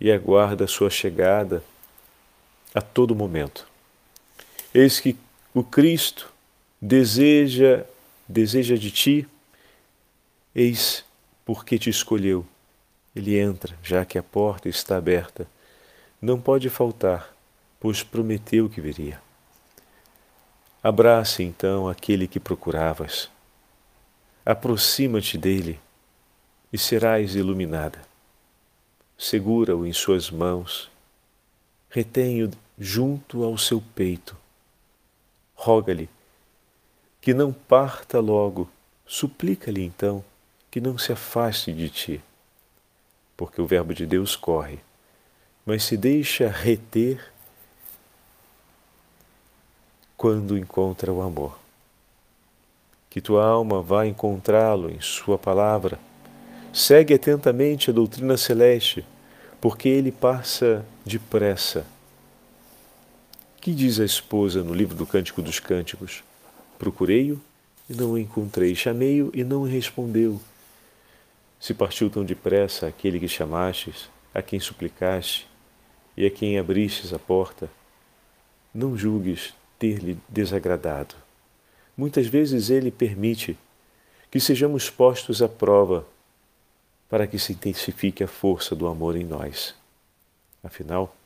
e 0.00 0.10
aguarda 0.10 0.64
a 0.64 0.68
sua 0.68 0.88
chegada 0.88 1.62
a 2.74 2.80
todo 2.80 3.14
momento. 3.14 3.68
Eis 4.72 5.00
que 5.00 5.14
o 5.52 5.62
Cristo 5.62 6.32
deseja 6.80 7.84
deseja 8.26 8.74
de 8.74 8.90
ti, 8.90 9.28
eis 10.54 11.04
porque 11.44 11.78
te 11.78 11.90
escolheu 11.90 12.46
ele 13.14 13.38
entra, 13.38 13.76
já 13.82 14.04
que 14.04 14.18
a 14.18 14.22
porta 14.22 14.68
está 14.68 14.96
aberta. 14.96 15.46
Não 16.20 16.40
pode 16.40 16.68
faltar, 16.68 17.32
pois 17.78 18.02
prometeu 18.02 18.68
que 18.68 18.80
viria. 18.80 19.22
Abrace 20.82 21.42
então 21.42 21.88
aquele 21.88 22.26
que 22.26 22.40
procuravas. 22.40 23.30
Aproxima-te 24.44 25.38
dele 25.38 25.80
e 26.72 26.76
serás 26.76 27.34
iluminada. 27.34 28.02
Segura-o 29.16 29.86
em 29.86 29.92
suas 29.92 30.30
mãos, 30.30 30.90
retém-o 31.88 32.50
junto 32.76 33.44
ao 33.44 33.56
seu 33.56 33.80
peito. 33.94 34.36
Roga-lhe 35.54 36.10
que 37.20 37.32
não 37.32 37.52
parta 37.52 38.18
logo, 38.18 38.68
suplica-lhe 39.06 39.82
então 39.82 40.22
que 40.70 40.80
não 40.80 40.98
se 40.98 41.12
afaste 41.12 41.72
de 41.72 41.88
ti 41.88 42.22
porque 43.36 43.60
o 43.60 43.66
Verbo 43.66 43.94
de 43.94 44.06
Deus 44.06 44.36
corre, 44.36 44.78
mas 45.64 45.84
se 45.84 45.96
deixa 45.96 46.48
reter 46.48 47.32
quando 50.16 50.56
encontra 50.56 51.12
o 51.12 51.22
amor. 51.22 51.58
Que 53.10 53.20
tua 53.20 53.46
alma 53.46 53.82
vá 53.82 54.06
encontrá-lo 54.06 54.90
em 54.90 55.00
Sua 55.00 55.38
palavra. 55.38 55.98
Segue 56.72 57.14
atentamente 57.14 57.90
a 57.90 57.92
doutrina 57.92 58.36
celeste, 58.36 59.04
porque 59.60 59.88
ele 59.88 60.10
passa 60.10 60.84
depressa. 61.04 61.86
Que 63.60 63.72
diz 63.72 64.00
a 64.00 64.04
esposa 64.04 64.62
no 64.62 64.74
livro 64.74 64.96
do 64.96 65.06
Cântico 65.06 65.40
dos 65.40 65.60
Cânticos? 65.60 66.24
Procurei-o 66.78 67.40
e 67.88 67.94
não 67.94 68.12
o 68.12 68.18
encontrei, 68.18 68.74
chamei-o 68.74 69.30
e 69.32 69.44
não 69.44 69.62
respondeu. 69.62 70.40
Se 71.64 71.72
partiu 71.72 72.10
tão 72.10 72.22
depressa 72.26 72.86
aquele 72.86 73.18
que 73.18 73.26
chamastes, 73.26 74.10
a 74.34 74.42
quem 74.42 74.60
suplicaste 74.60 75.48
e 76.14 76.26
a 76.26 76.30
quem 76.30 76.58
abristes 76.58 77.10
a 77.10 77.18
porta, 77.18 77.70
não 78.74 78.98
julgues 78.98 79.54
ter-lhe 79.78 80.18
desagradado. 80.28 81.14
Muitas 81.96 82.26
vezes 82.26 82.68
ele 82.68 82.90
permite 82.90 83.56
que 84.30 84.38
sejamos 84.38 84.90
postos 84.90 85.40
à 85.40 85.48
prova 85.48 86.06
para 87.08 87.26
que 87.26 87.38
se 87.38 87.54
intensifique 87.54 88.22
a 88.22 88.28
força 88.28 88.76
do 88.76 88.86
amor 88.86 89.16
em 89.16 89.24
nós. 89.24 89.74
Afinal, 90.62 91.16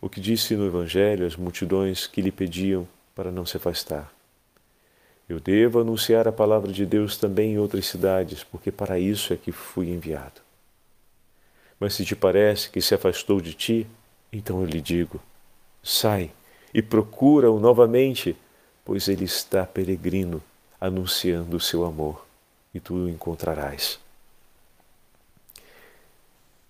o 0.00 0.08
que 0.08 0.20
disse 0.20 0.56
no 0.56 0.66
Evangelho 0.66 1.24
às 1.24 1.36
multidões 1.36 2.04
que 2.04 2.20
lhe 2.20 2.32
pediam 2.32 2.84
para 3.14 3.30
não 3.30 3.46
se 3.46 3.56
afastar? 3.56 4.17
Eu 5.28 5.38
devo 5.38 5.80
anunciar 5.80 6.26
a 6.26 6.32
palavra 6.32 6.72
de 6.72 6.86
Deus 6.86 7.18
também 7.18 7.52
em 7.52 7.58
outras 7.58 7.86
cidades, 7.86 8.42
porque 8.42 8.72
para 8.72 8.98
isso 8.98 9.34
é 9.34 9.36
que 9.36 9.52
fui 9.52 9.90
enviado. 9.90 10.40
Mas 11.78 11.94
se 11.94 12.04
te 12.04 12.16
parece 12.16 12.70
que 12.70 12.80
se 12.80 12.94
afastou 12.94 13.38
de 13.38 13.52
ti, 13.52 13.86
então 14.32 14.62
eu 14.62 14.66
lhe 14.66 14.80
digo: 14.80 15.20
sai 15.82 16.30
e 16.72 16.80
procura-o 16.80 17.60
novamente, 17.60 18.34
pois 18.84 19.06
ele 19.06 19.24
está 19.24 19.66
peregrino, 19.66 20.42
anunciando 20.80 21.58
o 21.58 21.60
seu 21.60 21.84
amor, 21.84 22.26
e 22.72 22.80
tu 22.80 22.94
o 22.94 23.08
encontrarás. 23.08 24.00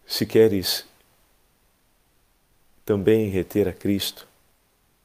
Se 0.05 0.27
queres 0.27 0.85
também 2.85 3.29
reter 3.29 3.69
a 3.69 3.73
Cristo, 3.73 4.27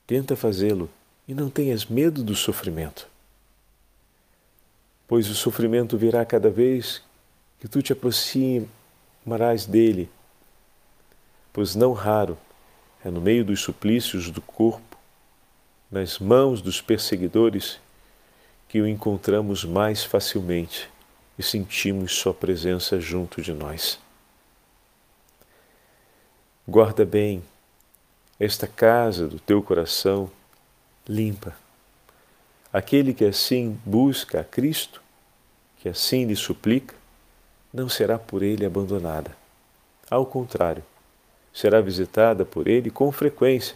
tenta 0.08 0.36
fazê-lo 0.36 0.90
e 1.28 1.36
não 1.36 1.52
tenhas 1.52 1.86
medo 1.86 2.24
do 2.24 2.36
sofrimento 2.36 3.12
pois 5.08 5.30
o 5.30 5.36
sofrimento 5.36 5.98
virá 5.98 6.26
cada 6.26 6.50
vez 6.50 7.02
que 7.60 7.68
tu 7.68 7.82
te 7.82 7.94
aproximarás 7.94 9.66
dele, 9.66 10.10
pois 11.52 11.76
não 11.76 11.94
raro 11.94 12.38
é 13.04 13.10
no 13.10 13.22
meio 13.22 13.44
dos 13.44 13.62
suplícios 13.62 14.30
do 14.30 14.42
corpo, 14.42 14.98
nas 15.92 16.20
mãos 16.20 16.62
dos 16.62 16.82
perseguidores, 16.82 17.80
que 18.68 18.82
o 18.82 18.88
encontramos 18.88 19.64
mais 19.64 20.04
facilmente 20.04 20.90
e 21.38 21.44
sentimos 21.44 22.14
Sua 22.14 22.34
presença 22.34 23.00
junto 23.00 23.42
de 23.42 23.54
nós. 23.54 24.00
Guarda 26.68 27.06
bem 27.06 27.44
esta 28.40 28.68
casa 28.68 29.28
do 29.28 29.40
teu 29.40 29.62
coração 29.62 30.32
limpa 31.08 31.62
Aquele 32.74 33.13
que 33.13 33.24
assim 33.24 33.80
busca 33.86 34.42
a 34.42 34.44
Cristo, 34.44 35.00
que 35.77 35.88
assim 35.88 36.25
lhe 36.25 36.36
suplica, 36.36 36.96
não 37.72 37.88
será 37.88 38.18
por 38.18 38.42
ele 38.42 38.65
abandonada. 38.65 39.32
Ao 40.10 40.25
contrário, 40.25 40.84
será 41.53 41.80
visitada 41.82 42.44
por 42.44 42.68
ele 42.68 42.89
com 42.89 43.12
frequência, 43.12 43.75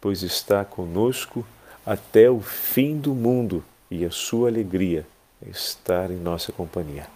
pois 0.00 0.22
está 0.22 0.66
conosco 0.66 1.46
até 1.86 2.30
o 2.30 2.40
fim 2.40 2.98
do 2.98 3.14
mundo 3.14 3.64
e 3.90 4.04
a 4.04 4.10
sua 4.10 4.50
alegria 4.50 5.06
é 5.44 5.48
estar 5.48 6.10
em 6.10 6.16
nossa 6.16 6.52
companhia. 6.52 7.06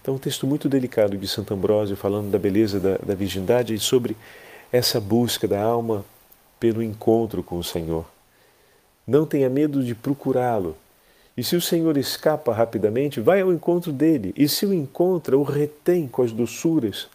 Então, 0.00 0.14
um 0.14 0.18
texto 0.18 0.46
muito 0.46 0.68
delicado 0.68 1.18
de 1.18 1.28
Santo 1.28 1.52
Ambrósio, 1.52 1.96
falando 1.96 2.30
da 2.30 2.38
beleza 2.38 2.80
da, 2.80 2.96
da 2.96 3.14
virgindade 3.14 3.74
e 3.74 3.78
sobre 3.78 4.16
essa 4.72 5.00
busca 5.00 5.46
da 5.46 5.60
alma 5.60 6.04
pelo 6.58 6.82
encontro 6.82 7.42
com 7.42 7.58
o 7.58 7.64
Senhor. 7.64 8.06
Não 9.06 9.24
tenha 9.24 9.48
medo 9.48 9.84
de 9.84 9.94
procurá-lo. 9.94 10.76
E 11.36 11.44
se 11.44 11.54
o 11.54 11.60
Senhor 11.60 11.96
escapa 11.96 12.52
rapidamente, 12.52 13.20
vai 13.20 13.42
ao 13.42 13.52
encontro 13.52 13.92
dele. 13.92 14.32
E 14.36 14.48
se 14.48 14.64
o 14.66 14.72
encontra, 14.72 15.36
o 15.36 15.42
retém 15.42 16.08
com 16.08 16.22
as 16.22 16.32
doçuras 16.32 17.08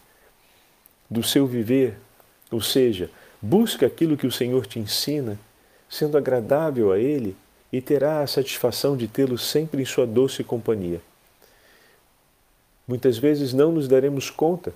do 1.10 1.22
seu 1.22 1.46
viver. 1.46 1.96
Ou 2.50 2.60
seja, 2.60 3.10
busca 3.40 3.86
aquilo 3.86 4.16
que 4.16 4.26
o 4.26 4.32
Senhor 4.32 4.66
te 4.66 4.78
ensina, 4.78 5.38
sendo 5.88 6.16
agradável 6.16 6.92
a 6.92 6.98
ele, 6.98 7.36
e 7.72 7.80
terá 7.80 8.20
a 8.20 8.26
satisfação 8.26 8.96
de 8.96 9.08
tê-lo 9.08 9.36
sempre 9.36 9.82
em 9.82 9.84
sua 9.84 10.06
doce 10.06 10.44
companhia. 10.44 11.00
Muitas 12.86 13.16
vezes 13.16 13.52
não 13.52 13.72
nos 13.72 13.88
daremos 13.88 14.28
conta, 14.30 14.74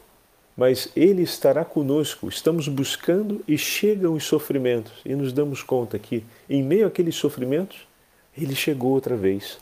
mas 0.57 0.89
Ele 0.97 1.23
estará 1.23 1.65
conosco. 1.65 2.29
Estamos 2.29 2.67
buscando 2.67 3.43
e 3.47 3.59
chegam 3.59 4.15
os 4.15 4.25
sofrimentos 4.25 4.93
e 5.05 5.15
nos 5.15 5.33
damos 5.33 5.63
conta 5.63 5.99
que, 5.99 6.25
em 6.49 6.63
meio 6.63 6.87
àqueles 6.87 7.17
sofrimentos, 7.17 7.87
Ele 8.37 8.55
chegou 8.55 8.93
outra 8.93 9.17
vez. 9.17 9.59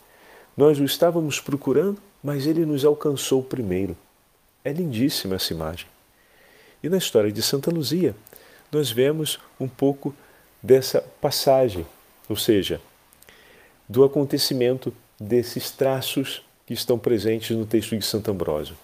Nós 0.57 0.79
o 0.79 0.85
estávamos 0.85 1.41
procurando, 1.41 2.01
mas 2.23 2.47
Ele 2.47 2.65
nos 2.65 2.85
alcançou 2.85 3.43
primeiro. 3.43 3.97
É 4.65 4.73
lindíssima 4.73 5.35
essa 5.35 5.53
imagem. 5.53 5.87
E 6.83 6.89
na 6.89 6.99
história 6.99 7.33
de 7.33 7.43
Santa 7.43 7.71
Luzia, 7.71 8.15
nós 8.71 8.91
vemos 8.91 9.41
um 9.59 9.69
pouco 9.69 10.15
dessa 10.63 11.01
passagem, 11.21 11.87
ou 12.29 12.37
seja, 12.37 12.81
do 13.89 14.05
acontecimento 14.05 14.95
desses 15.19 15.71
traços 15.71 16.43
que 16.67 16.73
estão 16.73 16.99
presentes 16.99 17.57
no 17.57 17.67
texto 17.67 17.97
de 17.97 18.05
Santo 18.05 18.31
Ambrósio. 18.31 18.77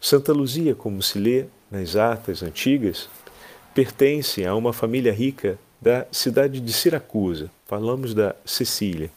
Santa 0.00 0.32
Luzia, 0.32 0.74
como 0.74 1.02
se 1.02 1.18
lê 1.18 1.44
nas 1.70 1.94
atas 1.94 2.42
antigas, 2.42 3.06
pertence 3.74 4.46
a 4.46 4.54
uma 4.54 4.72
família 4.72 5.12
rica 5.12 5.58
da 5.78 6.06
cidade 6.10 6.58
de 6.58 6.72
Siracusa. 6.72 7.50
Falamos 7.66 8.14
da 8.14 8.34
Sicília, 8.42 9.10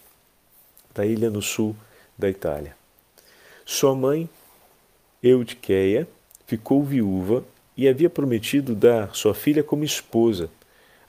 da 0.94 1.06
ilha 1.06 1.30
no 1.30 1.42
sul 1.42 1.74
da 2.18 2.30
Itália. 2.30 2.76
Sua 3.66 3.96
mãe, 3.96 4.30
Eudiqueia, 5.24 6.06
ficou 6.46 6.84
viúva 6.84 7.46
e 7.78 7.88
havia 7.88 8.10
prometido 8.10 8.76
dar 8.76 9.16
sua 9.16 9.34
filha 9.34 9.64
como 9.64 9.86
esposa 9.86 10.50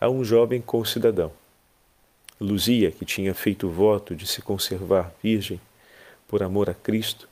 a 0.00 0.08
um 0.08 0.24
jovem 0.24 0.60
concidadão. 0.60 1.32
Luzia, 2.40 2.92
que 2.92 3.04
tinha 3.04 3.34
feito 3.34 3.68
voto 3.68 4.14
de 4.14 4.24
se 4.24 4.40
conservar 4.40 5.12
virgem, 5.20 5.60
por 6.28 6.44
amor 6.44 6.70
a 6.70 6.74
Cristo, 6.74 7.28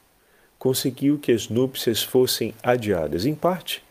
conseguiu 0.62 1.18
que 1.18 1.32
as 1.32 1.48
núpcias 1.48 2.04
fossem 2.04 2.54
adiadas, 2.62 3.26
em 3.26 3.34
parte 3.34 3.82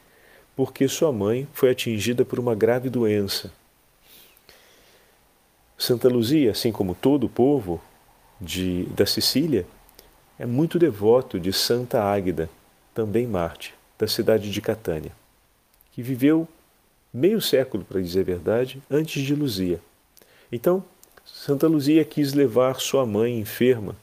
porque 0.55 0.87
sua 0.87 1.11
mãe 1.11 1.45
foi 1.51 1.69
atingida 1.69 2.23
por 2.23 2.39
uma 2.39 2.55
grave 2.55 2.89
doença. 2.89 3.51
Santa 5.77 6.07
Luzia, 6.07 6.51
assim 6.51 6.71
como 6.71 6.95
todo 6.95 7.25
o 7.25 7.29
povo 7.29 7.81
de, 8.39 8.85
da 8.85 9.05
Sicília, 9.05 9.65
é 10.39 10.45
muito 10.45 10.79
devoto 10.79 11.41
de 11.41 11.51
Santa 11.51 12.01
Águida, 12.01 12.49
também 12.93 13.27
Marte, 13.27 13.73
da 13.99 14.07
cidade 14.07 14.49
de 14.49 14.61
Catânia, 14.61 15.11
que 15.91 16.01
viveu 16.01 16.47
meio 17.13 17.41
século, 17.41 17.83
para 17.83 17.99
dizer 17.99 18.21
a 18.21 18.23
verdade, 18.23 18.81
antes 18.89 19.21
de 19.21 19.35
Luzia. 19.35 19.81
Então, 20.49 20.81
Santa 21.25 21.67
Luzia 21.67 22.05
quis 22.05 22.31
levar 22.31 22.79
sua 22.79 23.05
mãe 23.05 23.37
enferma 23.37 23.93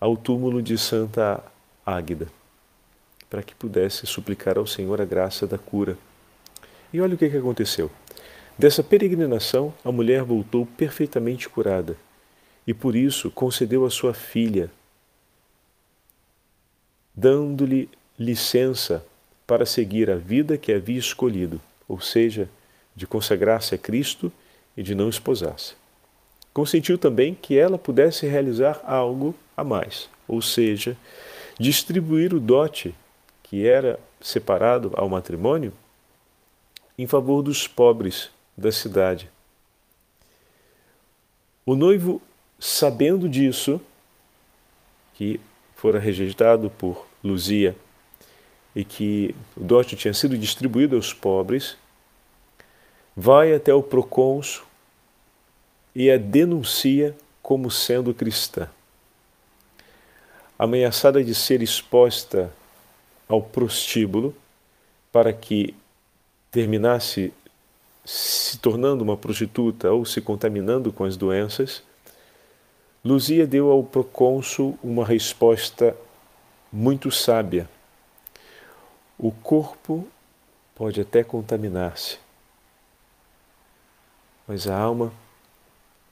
ao 0.00 0.16
túmulo 0.16 0.62
de 0.62 0.76
Santa 0.76 1.42
Águida, 1.84 2.28
para 3.30 3.42
que 3.42 3.54
pudesse 3.54 4.06
suplicar 4.06 4.58
ao 4.58 4.66
Senhor 4.66 5.00
a 5.00 5.04
graça 5.04 5.46
da 5.46 5.58
cura. 5.58 5.96
E 6.92 7.00
olha 7.00 7.14
o 7.14 7.18
que, 7.18 7.24
aconteceu. 7.24 7.90
Dessa 8.58 8.82
peregrinação, 8.82 9.74
a 9.84 9.92
mulher 9.92 10.22
voltou 10.22 10.64
perfeitamente 10.64 11.48
curada 11.48 11.96
e 12.66 12.72
por 12.72 12.96
isso 12.96 13.30
concedeu 13.30 13.84
a 13.84 13.90
sua 13.90 14.14
filha, 14.14 14.70
dando-lhe 17.14 17.88
licença 18.18 19.04
para 19.46 19.64
seguir 19.64 20.10
a 20.10 20.16
vida 20.16 20.58
que 20.58 20.72
havia 20.72 20.98
escolhido, 20.98 21.60
ou 21.88 22.00
seja, 22.00 22.48
de 22.94 23.06
consagrar-se 23.06 23.74
a 23.74 23.78
Cristo 23.78 24.32
e 24.76 24.82
de 24.82 24.94
não 24.94 25.08
esposar-se. 25.08 25.74
Consentiu 26.56 26.96
também 26.96 27.34
que 27.34 27.58
ela 27.58 27.76
pudesse 27.76 28.26
realizar 28.26 28.80
algo 28.86 29.34
a 29.54 29.62
mais, 29.62 30.08
ou 30.26 30.40
seja, 30.40 30.96
distribuir 31.60 32.32
o 32.32 32.40
dote 32.40 32.94
que 33.42 33.66
era 33.66 34.00
separado 34.22 34.90
ao 34.96 35.06
matrimônio 35.06 35.70
em 36.96 37.06
favor 37.06 37.42
dos 37.42 37.68
pobres 37.68 38.30
da 38.56 38.72
cidade. 38.72 39.28
O 41.66 41.76
noivo, 41.76 42.22
sabendo 42.58 43.28
disso, 43.28 43.78
que 45.12 45.38
fora 45.74 45.98
rejeitado 45.98 46.70
por 46.70 47.06
Luzia 47.22 47.76
e 48.74 48.82
que 48.82 49.34
o 49.54 49.60
dote 49.62 49.94
tinha 49.94 50.14
sido 50.14 50.38
distribuído 50.38 50.96
aos 50.96 51.12
pobres, 51.12 51.76
vai 53.14 53.52
até 53.52 53.74
o 53.74 53.82
procônsul 53.82 54.65
e 55.98 56.10
a 56.10 56.18
denuncia 56.18 57.16
como 57.42 57.70
sendo 57.70 58.12
cristã 58.12 58.68
ameaçada 60.58 61.24
de 61.24 61.34
ser 61.34 61.62
exposta 61.62 62.52
ao 63.26 63.40
prostíbulo 63.40 64.36
para 65.10 65.32
que 65.32 65.74
terminasse 66.50 67.32
se 68.04 68.58
tornando 68.58 69.02
uma 69.02 69.16
prostituta 69.16 69.90
ou 69.90 70.04
se 70.04 70.20
contaminando 70.20 70.92
com 70.92 71.04
as 71.04 71.16
doenças, 71.16 71.82
Luzia 73.02 73.46
deu 73.46 73.70
ao 73.70 73.82
procônsul 73.82 74.78
uma 74.82 75.04
resposta 75.04 75.96
muito 76.70 77.10
sábia. 77.10 77.66
O 79.18 79.32
corpo 79.32 80.06
pode 80.74 81.00
até 81.00 81.24
contaminar-se, 81.24 82.18
mas 84.46 84.68
a 84.68 84.78
alma 84.78 85.10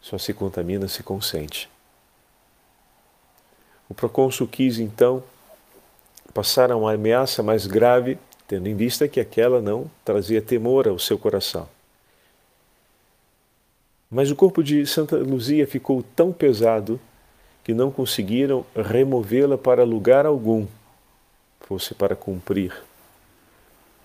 só 0.05 0.19
se 0.19 0.35
contamina 0.35 0.87
se 0.87 1.03
consente. 1.03 1.67
O 3.89 3.95
procônsul 3.95 4.47
quis 4.47 4.79
então 4.79 5.23
passar 6.35 6.71
a 6.71 6.77
uma 6.77 6.93
ameaça 6.93 7.43
mais 7.43 7.67
grave, 7.67 8.19
tendo 8.47 8.69
em 8.69 8.77
vista 8.77 9.09
que 9.09 9.19
aquela 9.19 9.63
não 9.63 9.91
trazia 10.05 10.43
temor 10.43 10.87
ao 10.87 10.99
seu 10.99 11.19
coração. 11.19 11.67
Mas 14.11 14.31
o 14.31 14.37
corpo 14.37 14.63
de 14.63 14.87
Santa 14.87 15.17
Luzia 15.17 15.67
ficou 15.67 16.03
tão 16.15 16.35
pesado 16.35 17.01
que 17.65 17.73
não 17.73 17.91
conseguiram 17.91 18.67
removê-la 18.77 19.57
para 19.57 19.85
lugar 19.85 20.27
algum, 20.27 20.67
fosse 21.61 21.95
para 21.95 22.15
cumprir 22.15 22.75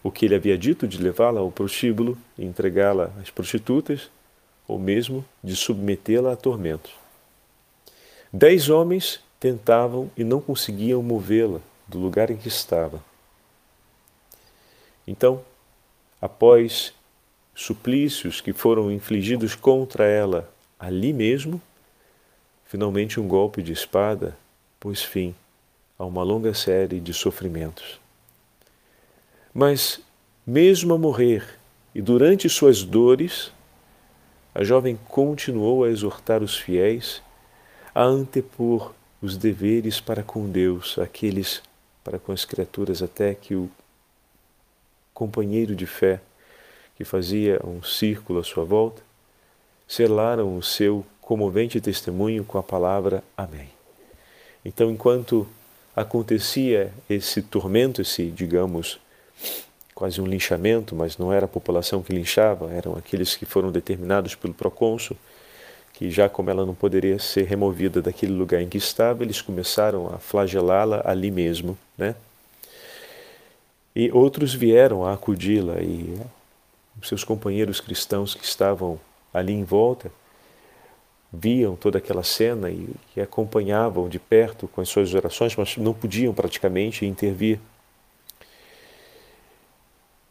o 0.02 0.10
que 0.10 0.26
ele 0.26 0.36
havia 0.36 0.58
dito 0.58 0.88
de 0.88 0.98
levá-la 0.98 1.42
ao 1.42 1.52
prostíbulo 1.52 2.18
e 2.38 2.46
entregá-la 2.46 3.12
às 3.22 3.30
prostitutas, 3.30 4.10
ou 4.70 4.78
mesmo 4.78 5.26
de 5.44 5.56
submetê-la 5.56 6.34
a 6.34 6.36
tormentos. 6.36 6.94
Dez 8.32 8.70
homens 8.70 9.20
tentavam 9.40 10.12
e 10.16 10.24
não 10.24 10.40
conseguiam 10.40 11.02
movê-la 11.02 11.60
do 11.88 11.98
lugar 11.98 12.30
em 12.30 12.38
que 12.38 12.48
estava. 12.48 13.04
Então, 15.08 15.42
após 16.22 16.94
suplícios 17.56 18.42
que 18.42 18.54
foram 18.54 18.92
infligidos 18.92 19.56
contra 19.56 20.06
ela 20.06 20.48
ali 20.80 21.12
mesmo, 21.12 21.60
finalmente 22.66 23.20
um 23.20 23.28
golpe 23.28 23.64
de 23.64 23.74
espada 23.74 24.38
pôs 24.80 25.02
fim 25.02 25.34
a 25.98 26.06
uma 26.06 26.22
longa 26.22 26.54
série 26.54 27.00
de 27.00 27.12
sofrimentos. 27.12 28.00
Mas, 29.52 30.00
mesmo 30.46 30.94
a 30.94 30.98
morrer 30.98 31.58
e 31.96 32.04
durante 32.04 32.48
suas 32.48 32.84
dores, 32.84 33.52
a 34.60 34.64
jovem 34.66 35.00
continuou 35.08 35.86
a 35.86 35.90
exortar 35.90 36.44
os 36.44 36.58
fiéis 36.58 37.22
a 37.96 38.04
antepor 38.04 38.94
os 39.22 39.38
deveres 39.38 40.02
para 40.02 40.22
com 40.22 40.50
Deus, 40.50 41.00
aqueles 41.00 41.64
para 42.04 42.20
com 42.20 42.34
as 42.34 42.44
criaturas, 42.44 43.02
até 43.02 43.34
que 43.34 43.56
o 43.56 43.72
companheiro 45.14 45.74
de 45.74 45.86
fé 45.86 46.20
que 46.98 47.06
fazia 47.06 47.62
um 47.64 47.82
círculo 47.82 48.40
à 48.40 48.44
sua 48.44 48.66
volta, 48.66 49.02
selaram 49.88 50.58
o 50.58 50.62
seu 50.62 51.06
comovente 51.22 51.80
testemunho 51.80 52.44
com 52.44 52.58
a 52.58 52.64
palavra 52.64 53.24
Amém. 53.38 53.70
Então, 54.66 54.92
enquanto 54.92 55.48
acontecia 55.96 56.94
esse 57.10 57.42
tormento, 57.42 58.02
esse, 58.02 58.26
digamos, 58.30 59.00
quase 60.00 60.22
um 60.22 60.26
linchamento, 60.26 60.96
mas 60.96 61.18
não 61.18 61.34
era 61.34 61.44
a 61.44 61.48
população 61.48 62.02
que 62.02 62.14
linchava, 62.14 62.72
eram 62.72 62.96
aqueles 62.96 63.36
que 63.36 63.46
foram 63.46 63.70
determinados 63.70 64.34
pelo 64.34 64.54
procônsul, 64.54 65.18
que 65.92 66.10
já 66.10 66.30
como 66.30 66.50
ela 66.50 66.66
não 66.66 66.74
poderia 66.74 67.20
ser 67.20 67.44
removida 67.44 68.02
daquele 68.02 68.32
lugar 68.32 68.62
em 68.62 68.70
que 68.70 68.78
estava, 68.78 69.24
eles 69.24 69.42
começaram 69.42 70.08
a 70.08 70.18
flagelá-la 70.18 71.02
ali 71.04 71.30
mesmo, 71.30 71.78
né? 71.98 72.16
E 73.94 74.10
outros 74.14 74.54
vieram 74.54 75.06
a 75.06 75.12
acudi-la 75.12 75.82
e 75.82 76.18
seus 77.04 77.26
companheiros 77.26 77.82
cristãos 77.82 78.34
que 78.34 78.46
estavam 78.46 78.98
ali 79.34 79.52
em 79.52 79.66
volta 79.66 80.10
viam 81.32 81.76
toda 81.76 81.98
aquela 81.98 82.24
cena 82.24 82.70
e, 82.70 82.90
e 83.18 83.22
acompanhavam 83.22 84.08
de 84.08 84.18
perto 84.18 84.66
com 84.70 84.80
as 84.80 84.88
suas 84.88 85.14
orações, 85.14 85.58
mas 85.58 85.76
não 85.76 85.94
podiam 85.94 86.34
praticamente 86.34 87.06
intervir. 87.06 87.60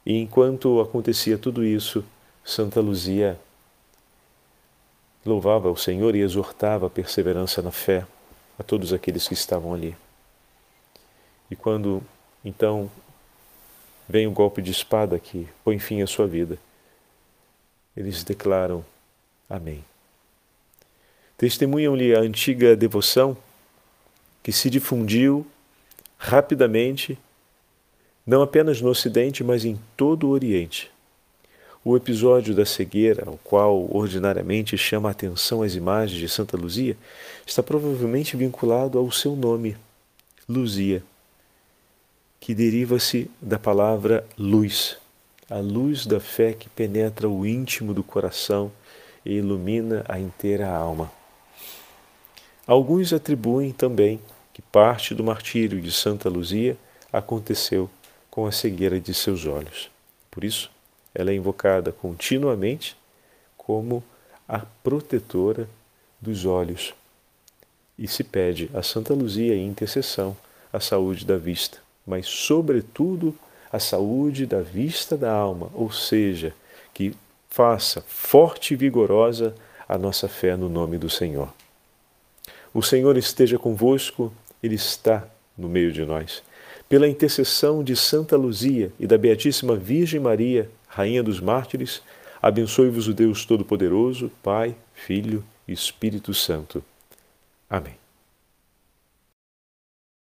E 0.08 0.16
enquanto 0.16 0.80
acontecia 0.80 1.36
tudo 1.36 1.62
isso, 1.62 2.02
Santa 2.42 2.80
Luzia 2.80 3.38
louvava 5.22 5.70
o 5.70 5.76
Senhor 5.76 6.16
e 6.16 6.20
exortava 6.20 6.86
a 6.86 6.90
perseverança 6.90 7.60
na 7.60 7.70
fé 7.70 8.06
a 8.58 8.62
todos 8.62 8.94
aqueles 8.94 9.28
que 9.28 9.34
estavam 9.34 9.74
ali. 9.74 9.94
E 11.50 11.54
quando 11.54 12.02
então 12.42 12.90
vem 14.08 14.26
o 14.26 14.30
golpe 14.30 14.62
de 14.62 14.70
espada 14.70 15.18
que 15.18 15.46
põe 15.62 15.78
fim 15.78 16.00
à 16.00 16.06
sua 16.06 16.26
vida, 16.26 16.58
eles 17.94 18.24
declaram 18.24 18.82
Amém. 19.46 19.84
Testemunham-lhe 21.36 22.14
a 22.14 22.20
antiga 22.20 22.74
devoção 22.74 23.36
que 24.42 24.52
se 24.52 24.70
difundiu 24.70 25.46
rapidamente 26.16 27.18
não 28.28 28.42
apenas 28.42 28.82
no 28.82 28.90
Ocidente, 28.90 29.42
mas 29.42 29.64
em 29.64 29.80
todo 29.96 30.28
o 30.28 30.30
Oriente. 30.32 30.90
O 31.82 31.96
episódio 31.96 32.54
da 32.54 32.66
cegueira, 32.66 33.24
ao 33.26 33.38
qual 33.38 33.88
ordinariamente 33.90 34.76
chama 34.76 35.08
a 35.08 35.12
atenção 35.12 35.62
as 35.62 35.74
imagens 35.74 36.20
de 36.20 36.28
Santa 36.28 36.54
Luzia, 36.54 36.94
está 37.46 37.62
provavelmente 37.62 38.36
vinculado 38.36 38.98
ao 38.98 39.10
seu 39.10 39.34
nome, 39.34 39.78
Luzia, 40.46 41.02
que 42.38 42.54
deriva-se 42.54 43.30
da 43.40 43.58
palavra 43.58 44.26
luz, 44.38 44.98
a 45.48 45.56
luz 45.56 46.04
da 46.04 46.20
fé 46.20 46.52
que 46.52 46.68
penetra 46.68 47.30
o 47.30 47.46
íntimo 47.46 47.94
do 47.94 48.04
coração 48.04 48.70
e 49.24 49.36
ilumina 49.38 50.04
a 50.06 50.20
inteira 50.20 50.68
alma. 50.68 51.10
Alguns 52.66 53.10
atribuem 53.14 53.72
também 53.72 54.20
que 54.52 54.60
parte 54.60 55.14
do 55.14 55.24
martírio 55.24 55.80
de 55.80 55.90
Santa 55.90 56.28
Luzia 56.28 56.76
aconteceu 57.10 57.88
com 58.38 58.46
a 58.46 58.52
cegueira 58.52 59.00
de 59.00 59.12
seus 59.12 59.46
olhos. 59.46 59.90
Por 60.30 60.44
isso, 60.44 60.70
ela 61.12 61.32
é 61.32 61.34
invocada 61.34 61.90
continuamente 61.90 62.96
como 63.56 64.00
a 64.46 64.60
protetora 64.60 65.68
dos 66.20 66.46
olhos 66.46 66.94
e 67.98 68.06
se 68.06 68.22
pede 68.22 68.70
a 68.72 68.80
Santa 68.80 69.12
Luzia 69.12 69.56
em 69.56 69.66
intercessão 69.66 70.36
a 70.72 70.78
saúde 70.78 71.26
da 71.26 71.36
vista, 71.36 71.78
mas, 72.06 72.28
sobretudo, 72.28 73.36
a 73.72 73.80
saúde 73.80 74.46
da 74.46 74.60
vista 74.60 75.16
da 75.16 75.32
alma, 75.32 75.68
ou 75.74 75.90
seja, 75.90 76.54
que 76.94 77.16
faça 77.50 78.02
forte 78.02 78.72
e 78.72 78.76
vigorosa 78.76 79.52
a 79.88 79.98
nossa 79.98 80.28
fé 80.28 80.56
no 80.56 80.68
nome 80.68 80.96
do 80.96 81.10
Senhor. 81.10 81.52
O 82.72 82.84
Senhor 82.84 83.16
esteja 83.16 83.58
convosco, 83.58 84.32
Ele 84.62 84.76
está 84.76 85.26
no 85.56 85.68
meio 85.68 85.90
de 85.90 86.04
nós 86.04 86.40
pela 86.88 87.08
intercessão 87.08 87.84
de 87.84 87.94
Santa 87.94 88.36
Luzia 88.36 88.92
e 88.98 89.06
da 89.06 89.18
Beatíssima 89.18 89.76
Virgem 89.76 90.20
Maria, 90.20 90.70
Rainha 90.88 91.22
dos 91.22 91.40
Mártires, 91.40 92.02
abençoe-vos 92.40 93.08
o 93.08 93.14
Deus 93.14 93.44
Todo-Poderoso, 93.44 94.30
Pai, 94.42 94.74
Filho 94.94 95.44
e 95.66 95.72
Espírito 95.72 96.32
Santo. 96.32 96.82
Amém. 97.68 98.07